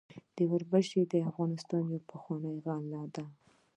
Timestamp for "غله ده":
2.65-3.25